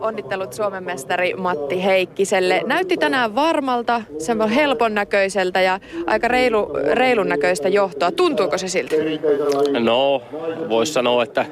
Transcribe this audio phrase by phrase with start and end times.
[0.00, 2.62] Onnittelut Suomen mestari Matti Heikkiselle.
[2.66, 4.02] Näytti tänään varmalta,
[4.42, 8.10] on helpon näköiseltä ja aika reilu, reilun näköistä johtoa.
[8.10, 8.96] Tuntuuko se siltä?
[9.80, 10.22] No,
[10.68, 11.46] voisi sanoa, että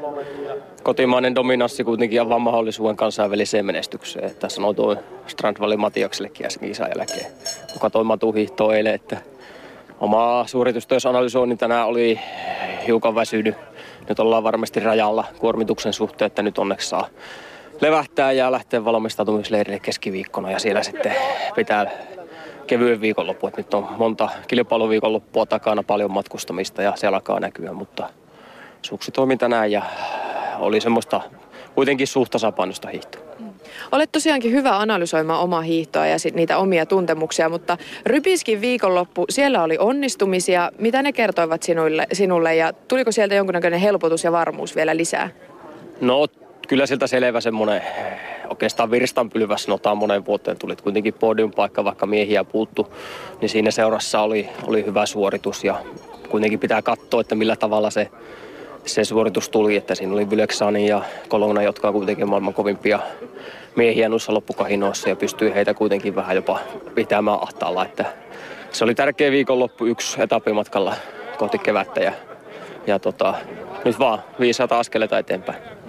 [0.83, 4.25] kotimainen dominanssi kuitenkin avaa mahdollisuuden kansainväliseen menestykseen.
[4.25, 7.27] Että sanoo tuo Strandvalli Matiaksellekin äsken kisan jälkeen.
[7.73, 8.35] Kun katsoin Matu
[8.77, 9.17] eilen, että
[10.01, 12.21] oma suoritustöysanalysoinnin tänään oli
[12.87, 13.55] hiukan väsynyt.
[14.09, 17.07] Nyt ollaan varmasti rajalla kuormituksen suhteen, että nyt onneksi saa
[17.81, 21.15] levähtää ja lähteä valmistautumisleirille keskiviikkona ja siellä sitten
[21.55, 21.87] pitää
[22.67, 23.47] kevyen viikonloppu.
[23.47, 28.11] Että nyt on monta kilpailuviikonloppua takana, paljon matkustamista ja se alkaa näkyä, mutta
[28.83, 29.83] suksi toimi tänään ja
[30.59, 31.21] oli semmoista
[31.75, 33.23] kuitenkin suht tasapainosta hiihtoa.
[33.93, 39.63] Olet tosiaankin hyvä analysoimaan omaa hiihtoa ja sit niitä omia tuntemuksia, mutta Rypiskin viikonloppu, siellä
[39.63, 40.71] oli onnistumisia.
[40.79, 45.29] Mitä ne kertoivat sinulle, sinulle ja tuliko sieltä jonkunnäköinen helpotus ja varmuus vielä lisää?
[46.01, 46.27] No
[46.71, 47.83] kyllä sieltä selvä semmoinen
[48.49, 52.95] oikeastaan virstanpylväs notaan monen vuoteen tuli kuitenkin podiumpaikka, vaikka miehiä puuttu,
[53.41, 55.79] niin siinä seurassa oli, oli hyvä suoritus ja
[56.29, 58.11] kuitenkin pitää katsoa, että millä tavalla se,
[58.87, 63.01] se suoritus tuli, että siinä oli Vyleksani ja Kolona, jotka on kuitenkin maailman kovimpia
[63.77, 66.59] miehiä noissa loppukahinoissa ja pystyy heitä kuitenkin vähän jopa
[66.95, 68.05] pitämään ahtaalla, että
[68.73, 70.95] se oli tärkeä viikonloppu yksi etapimatkalla
[71.39, 72.13] kohti kevättä ja,
[72.87, 73.35] ja tota,
[73.85, 75.80] nyt vaan 500 askeleita eteenpäin.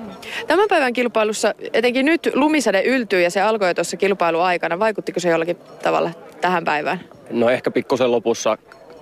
[0.51, 4.79] Tämän päivän kilpailussa, etenkin nyt lumisade yltyy ja se alkoi tuossa kilpailuaikana.
[4.79, 6.99] Vaikuttiko se jollakin tavalla tähän päivään?
[7.29, 8.57] No ehkä pikkusen lopussa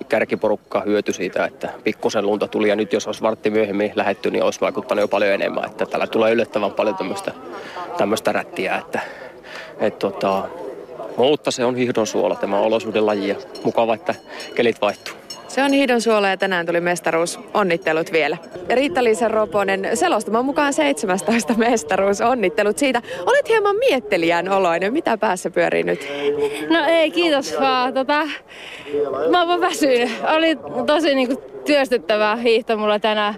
[0.08, 4.42] kärkiporukka hyötyi siitä, että pikkusen lunta tuli ja nyt jos olisi vartti myöhemmin lähetty, niin
[4.42, 5.64] olisi vaikuttanut jo paljon enemmän.
[5.64, 7.32] Että täällä tulee yllättävän paljon tämmöistä,
[7.98, 9.00] tämmöistä rättiä, että,
[9.80, 10.48] että tota,
[11.16, 14.14] mutta se on hihdon suola tämä olosuuden laji ja mukava, että
[14.54, 15.19] kelit vaihtuu.
[15.50, 17.40] Se on Hiidon suola ja tänään tuli mestaruus.
[17.54, 18.36] Onnittelut vielä.
[18.68, 22.20] Riitta-Liisa Roponen, selostamaan mukaan 17 mestaruus.
[22.20, 23.02] Onnittelut siitä.
[23.26, 24.92] Olet hieman miettelijän oloinen.
[24.92, 26.08] Mitä päässä pyörii nyt?
[26.68, 27.94] No ei, kiitos vaan.
[27.94, 28.28] Tota,
[29.30, 30.10] mä oon väsynyt.
[30.36, 33.34] Oli tosi niinku työstettävää hiihto mulla tänään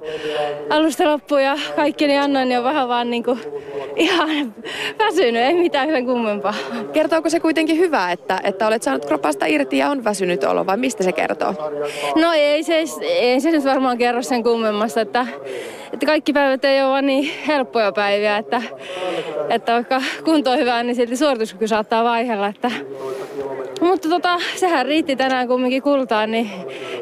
[0.70, 3.38] alusta loppuun ja kaikki niin annoin jo vähän vaan niinku
[3.96, 4.54] ihan
[4.98, 6.54] väsynyt, ei mitään sen kummempaa.
[6.92, 10.76] Kertooko se kuitenkin hyvää, että, että olet saanut kropasta irti ja on väsynyt olo vai
[10.76, 11.54] mistä se kertoo?
[12.16, 15.26] No ei se, ei se nyt varmaan kerro sen kummemmasta, että,
[15.92, 18.62] että kaikki päivät ei ole niin helppoja päiviä, että,
[19.48, 22.70] että vaikka kunto on hyvä, niin silti suorituskyky saattaa vaihella, että
[23.80, 26.50] mutta tota, sehän riitti tänään kumminkin kultaan, niin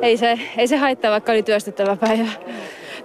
[0.02, 2.26] ei se, ei se haittaa, vaikka oli työstettävä päivä.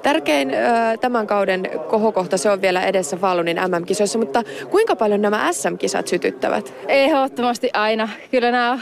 [0.05, 5.51] Tärkein ö, tämän kauden kohokohta se on vielä edessä Fallunin MM-kisoissa, mutta kuinka paljon nämä
[5.51, 6.73] SM-kisat sytyttävät?
[6.87, 8.09] Ehdottomasti aina.
[8.31, 8.79] Kyllä nämä on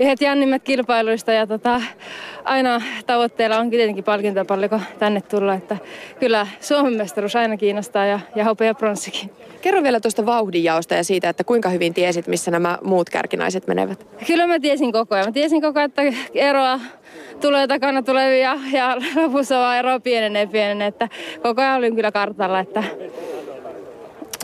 [0.00, 1.80] yhdet jännimmät kilpailuista ja tota,
[2.44, 5.54] aina tavoitteella on tietenkin palkintoa paljon tänne tulla.
[5.54, 5.76] Että
[6.20, 9.30] kyllä Suomen mestaruus aina kiinnostaa ja, ja hopea pronssikin.
[9.60, 14.06] Kerro vielä tuosta vauhdinjaosta ja siitä, että kuinka hyvin tiesit, missä nämä muut kärkinaiset menevät.
[14.26, 15.26] Kyllä mä tiesin koko ajan.
[15.26, 16.02] Mä tiesin koko ajan, että
[16.34, 16.80] eroa
[17.40, 20.88] tulee takana tulevia ja lopussa vaan ero pienenee pienenee.
[20.88, 21.08] Että
[21.42, 22.84] koko ajan olin kyllä kartalla, että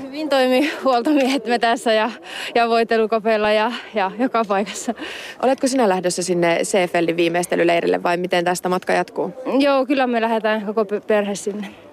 [0.03, 2.11] hyvin toimi huoltomiehet me tässä ja,
[2.55, 4.95] ja voitelukopeilla ja, ja joka paikassa.
[5.43, 9.33] Oletko sinä lähdössä sinne Seefeldin viimeistelyleirille vai miten tästä matka jatkuu?
[9.59, 11.86] Joo, kyllä me lähdetään koko perhe sinne.